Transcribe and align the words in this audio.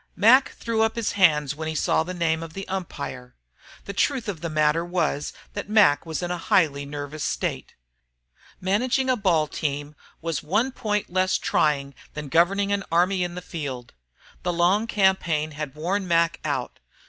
Mac 0.15 0.53
threw 0.55 0.81
up 0.81 0.95
his 0.95 1.11
hands 1.11 1.53
when 1.53 1.67
he 1.67 1.75
saw 1.75 2.01
the 2.01 2.15
name 2.15 2.41
of 2.41 2.53
the 2.53 2.67
umpire. 2.67 3.35
The 3.85 3.93
truth 3.93 4.27
of 4.27 4.41
the 4.41 4.49
matter 4.49 4.83
was 4.83 5.31
that 5.53 5.69
Mac 5.69 6.07
was 6.07 6.23
in 6.23 6.31
a 6.31 6.39
highly 6.39 6.87
nervous 6.87 7.23
state. 7.23 7.75
Managing 8.59 9.11
a 9.11 9.15
ball 9.15 9.45
team 9.45 9.93
was 10.19 10.43
only 10.43 10.49
one 10.49 10.71
point 10.71 11.13
less 11.13 11.37
trying 11.37 11.93
than 12.15 12.29
governing 12.29 12.71
an 12.71 12.83
army 12.91 13.23
in 13.23 13.35
the 13.35 13.43
field. 13.43 13.93
The 14.41 14.51
long 14.51 14.87
campaign 14.87 15.51
had 15.51 15.75
worn 15.75 16.07
Mac 16.07 16.39
out. 16.43 16.79